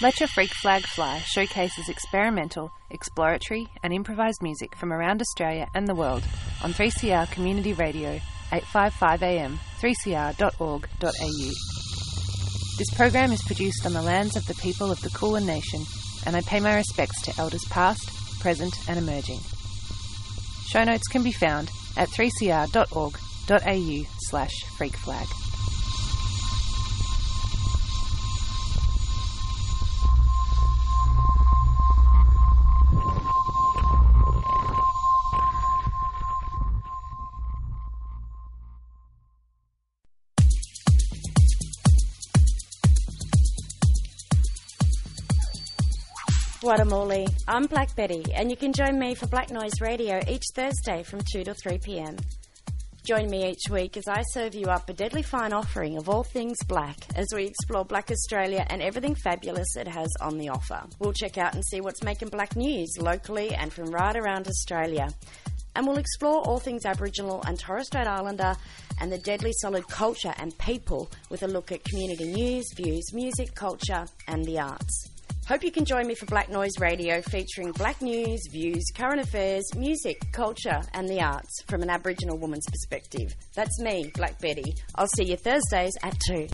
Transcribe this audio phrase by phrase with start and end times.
[0.00, 5.88] Let Your Freak Flag Fly showcases experimental, exploratory, and improvised music from around Australia and
[5.88, 6.22] the world
[6.62, 8.10] on 3CR Community Radio,
[8.52, 11.50] 855 AM, 3cr.org.au.
[12.78, 15.84] This program is produced on the lands of the people of the Kulin Nation,
[16.26, 19.40] and I pay my respects to elders past, present, and emerging.
[20.68, 25.47] Show notes can be found at 3cr.org.au slash freakflag.
[46.68, 47.24] Guatemala.
[47.48, 51.22] I'm Black Betty, and you can join me for Black Noise Radio each Thursday from
[51.32, 52.14] 2 to 3 pm.
[53.06, 56.22] Join me each week as I serve you up a deadly fine offering of all
[56.22, 60.82] things black as we explore Black Australia and everything fabulous it has on the offer.
[60.98, 65.08] We'll check out and see what's making black news locally and from right around Australia.
[65.74, 68.54] And we'll explore all things Aboriginal and Torres Strait Islander
[69.00, 73.54] and the deadly solid culture and people with a look at community news, views, music,
[73.54, 75.17] culture, and the arts.
[75.48, 79.64] Hope you can join me for Black Noise Radio featuring black news, views, current affairs,
[79.74, 83.34] music, culture, and the arts from an Aboriginal woman's perspective.
[83.54, 84.74] That's me, Black Betty.
[84.94, 86.48] I'll see you Thursdays at 2.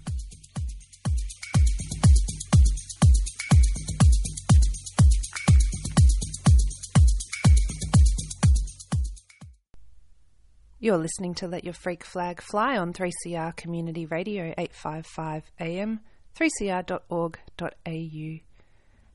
[10.79, 15.99] You're listening to Let Your Freak Flag Fly on 3CR Community Radio 855 AM,
[16.39, 18.54] 3cr.org.au.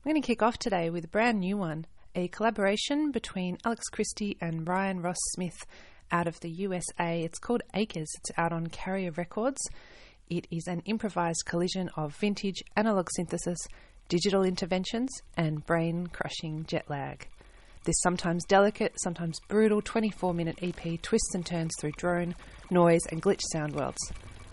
[0.02, 1.84] I'm going to kick off today with a brand new one,
[2.14, 5.66] a collaboration between Alex Christie and Ryan Ross Smith
[6.10, 7.20] out of the USA.
[7.22, 8.08] It's called Acres.
[8.16, 9.60] It's out on Carrier Records.
[10.30, 13.58] It is an improvised collision of vintage analog synthesis,
[14.08, 17.28] digital interventions, and brain crushing jet lag.
[17.84, 22.34] This sometimes delicate, sometimes brutal 24 minute EP twists and turns through drone,
[22.70, 24.00] noise, and glitch sound worlds.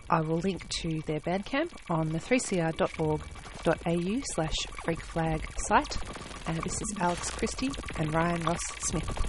[0.10, 5.98] I will link to their Bandcamp on the 3cr.org.au slash freakflag site.
[6.48, 9.28] And this is Alex Christie and Ryan Ross Smith.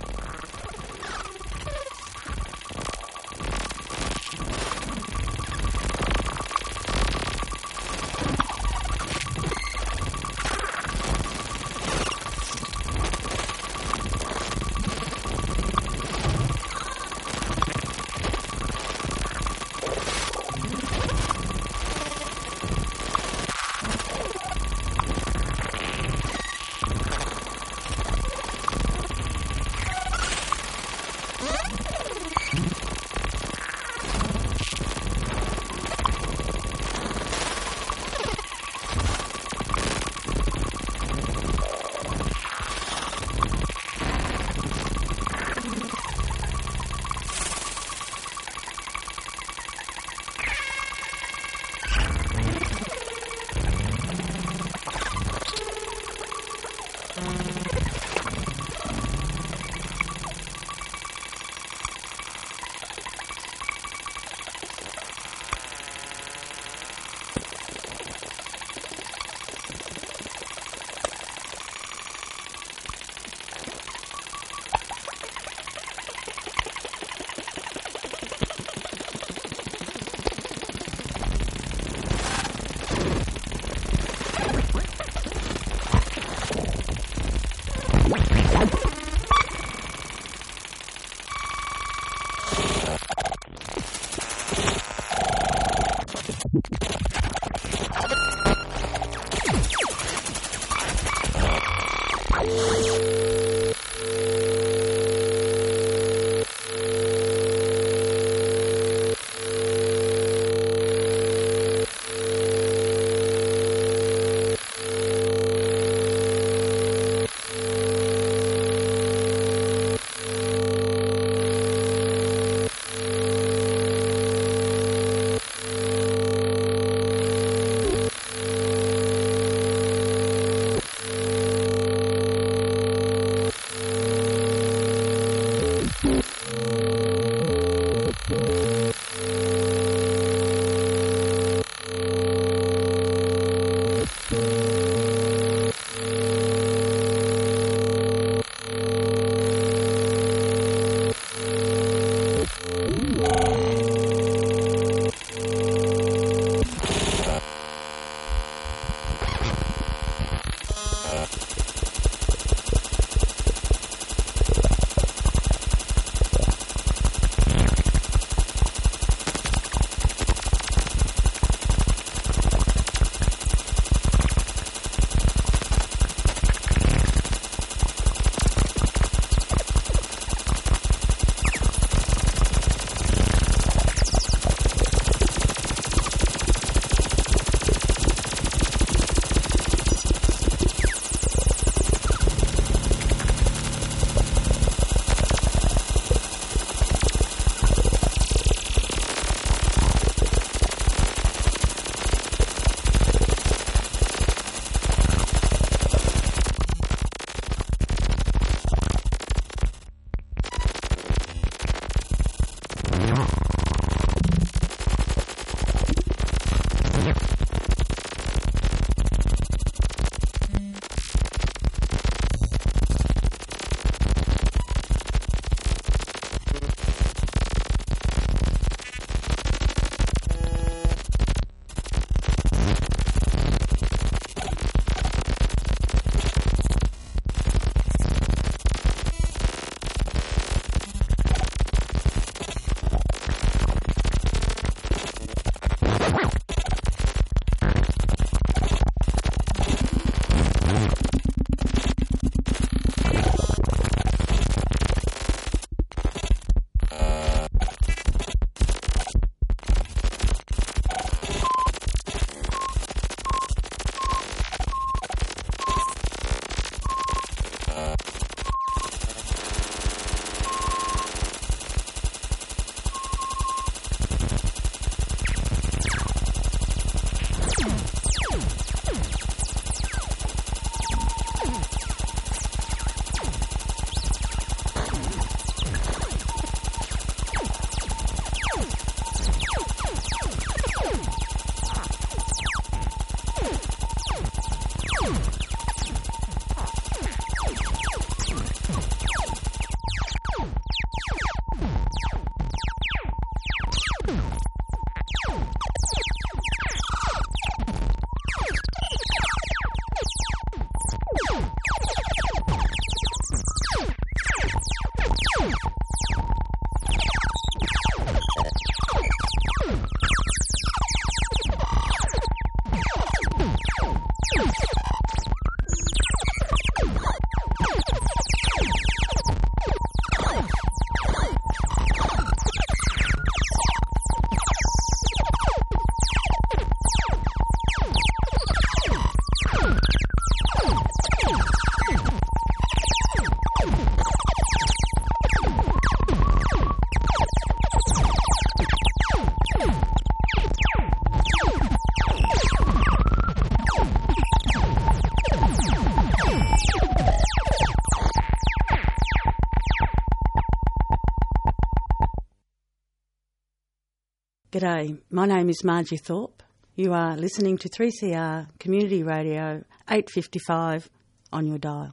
[364.58, 366.42] G'day, my name is Margie Thorpe.
[366.74, 370.90] You are listening to 3CR Community Radio 855
[371.32, 371.92] on your dial.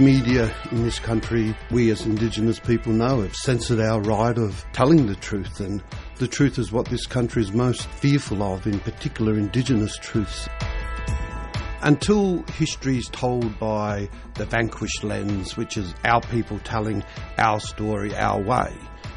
[0.00, 5.06] media in this country, we as Indigenous people know, have censored our right of telling
[5.06, 5.82] the truth, and
[6.16, 10.48] the truth is what this country is most fearful of, in particular Indigenous truths.
[11.82, 17.04] Until history is told by the vanquished lens, which is our people telling
[17.38, 18.74] our story our way,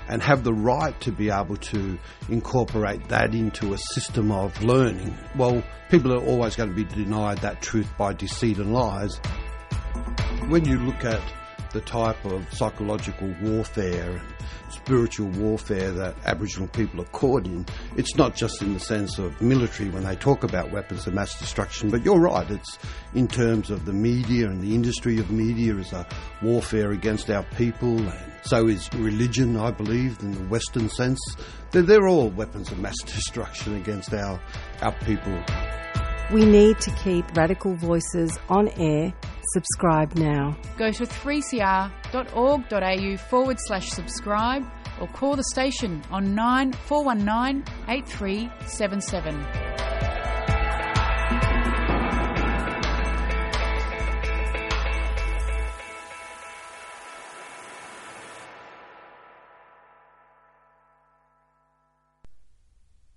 [0.08, 1.98] and have the right to be able to
[2.30, 7.38] incorporate that into a system of learning, well, people are always going to be denied
[7.40, 9.20] that truth by deceit and lies.
[10.50, 11.22] When you look at
[11.72, 14.22] the type of psychological warfare and
[14.70, 17.66] spiritual warfare that Aboriginal people are caught in,
[17.98, 21.40] it's not just in the sense of military when they talk about weapons of mass
[21.40, 22.78] destruction, but you're right, it's
[23.16, 26.06] in terms of the media and the industry of media as a
[26.42, 31.20] warfare against our people, and so is religion, I believe, in the Western sense.
[31.72, 34.40] They're, they're all weapons of mass destruction against our,
[34.82, 35.42] our people.
[36.32, 39.14] We need to keep radical voices on air.
[39.52, 40.56] Subscribe now.
[40.78, 44.64] Go to 3cr.org.au forward slash subscribe
[45.02, 49.46] or call the station on 9419 8377.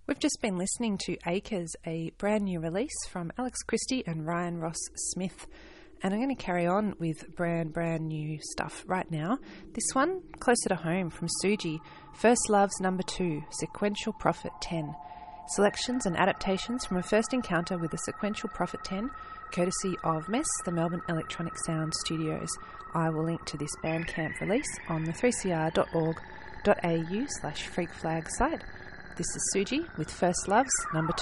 [0.08, 4.58] We've just been listening to Acres, a brand new release from Alex Christie and Ryan
[4.58, 5.46] Ross Smith.
[6.02, 9.38] And I'm going to carry on with brand, brand new stuff right now.
[9.72, 11.78] This one, closer to home, from Suji
[12.14, 14.94] First Love's Number Two, Sequential Prophet 10.
[15.48, 19.10] Selections and adaptations from a first encounter with the Sequential Prophet 10,
[19.52, 22.50] courtesy of MESS, the Melbourne Electronic Sound Studios.
[22.94, 26.16] I will link to this Bandcamp release on the 3cr.org.au
[27.40, 28.64] slash freakflag site.
[29.16, 31.12] This is Suji with First Loves number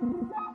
[0.00, 0.06] two.
[0.06, 0.47] compass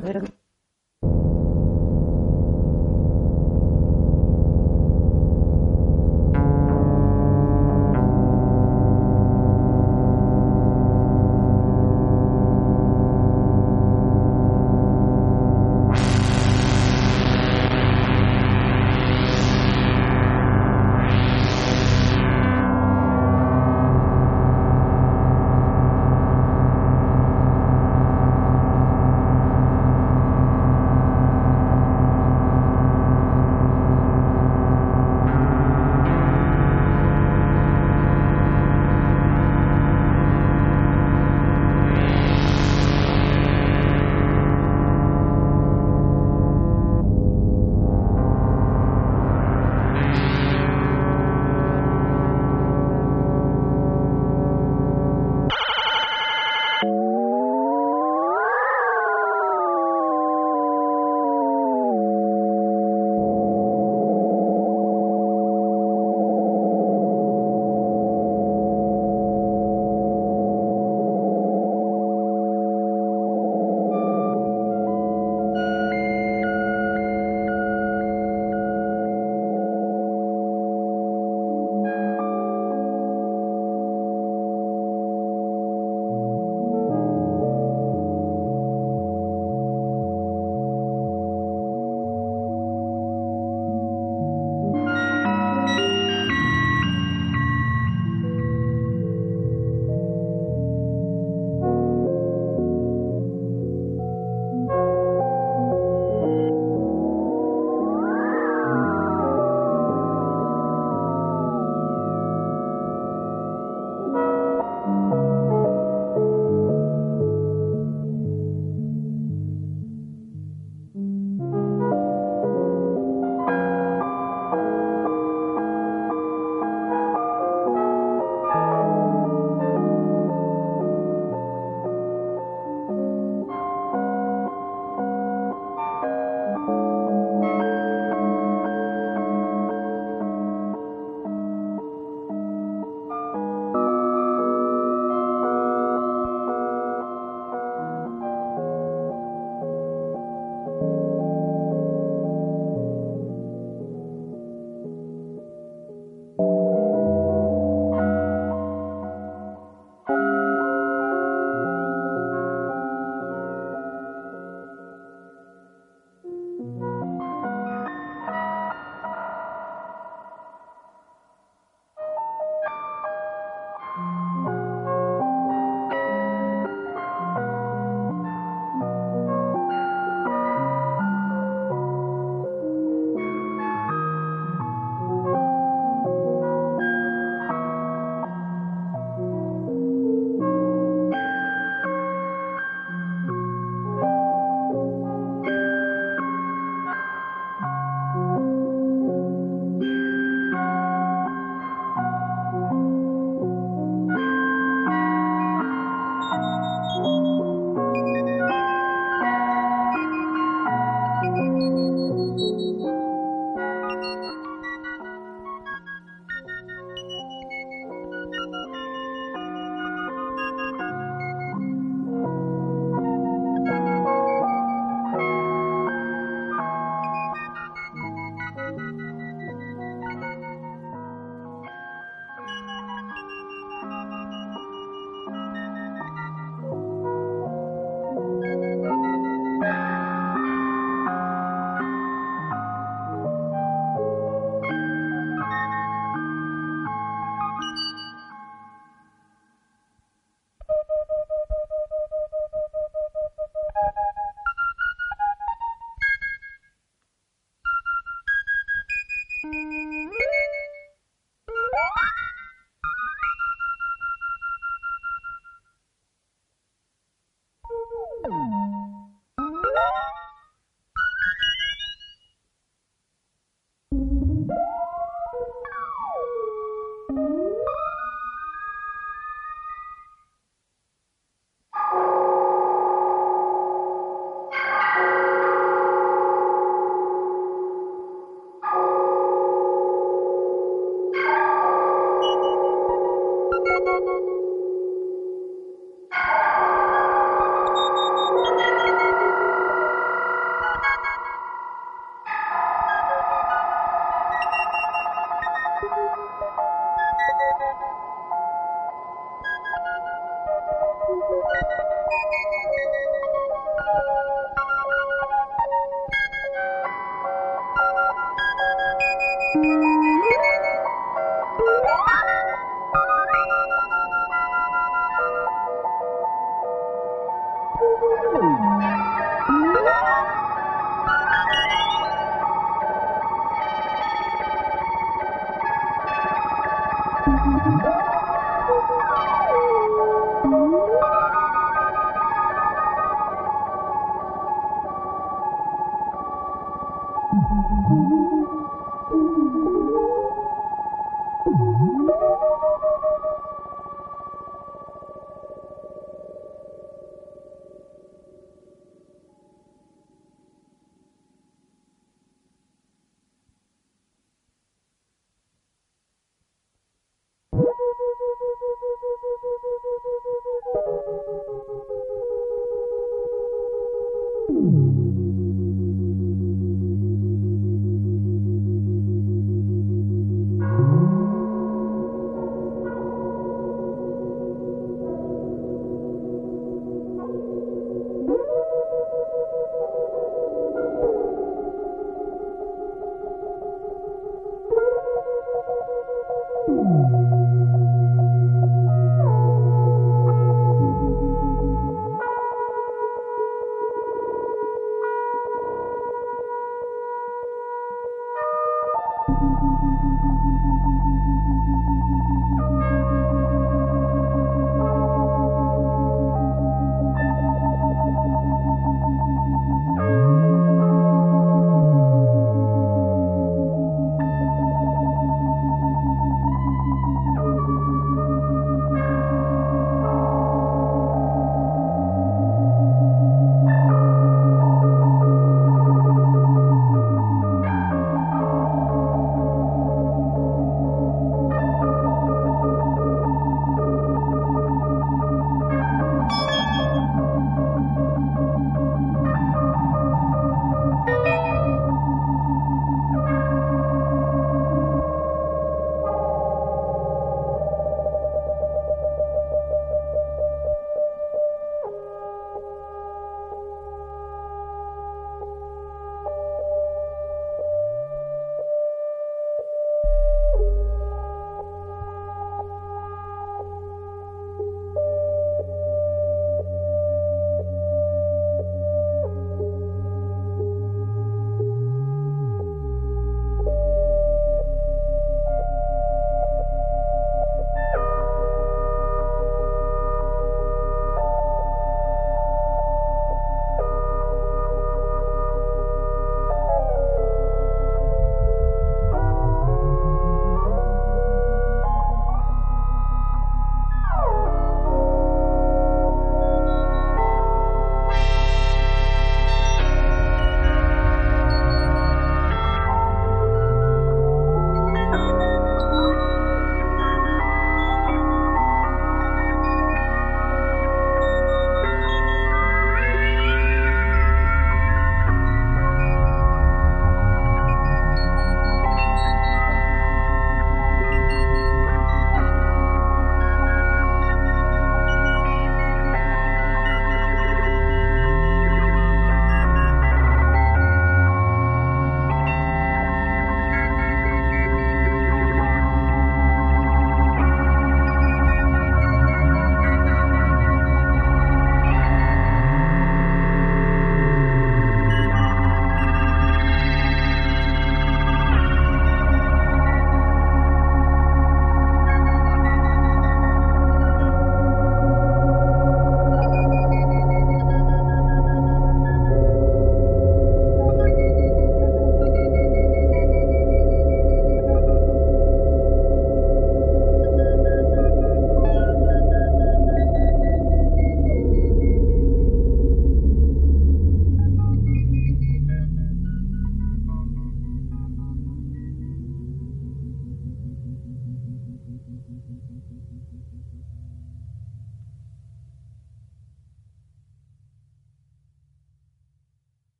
[0.00, 0.32] Thank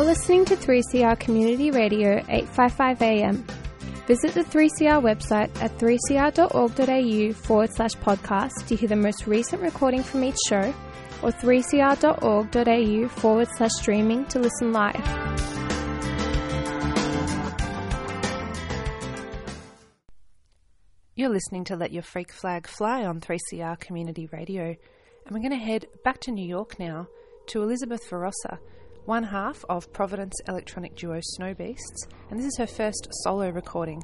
[0.00, 3.44] You're listening to 3CR Community Radio 855 AM.
[4.06, 10.02] Visit the 3CR website at 3cr.org.au forward slash podcast to hear the most recent recording
[10.02, 10.72] from each show
[11.22, 14.96] or 3cr.org.au forward slash streaming to listen live.
[21.14, 25.50] You're listening to Let Your Freak Flag Fly on 3CR Community Radio, and we're going
[25.50, 27.06] to head back to New York now
[27.48, 28.56] to Elizabeth Verossa,
[29.10, 34.00] one half of Providence electronic duo Snow Beasts, and this is her first solo recording.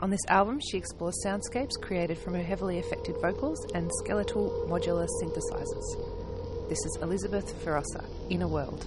[0.00, 5.06] On this album, she explores soundscapes created from her heavily affected vocals and skeletal modular
[5.20, 6.70] synthesizers.
[6.70, 8.86] This is Elizabeth Verossa, Inner World.